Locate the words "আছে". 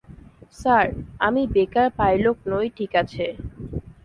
3.01-3.25